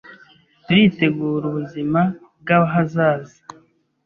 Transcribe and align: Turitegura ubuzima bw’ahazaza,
Turitegura 0.65 1.43
ubuzima 1.47 2.01
bw’ahazaza, 2.41 3.37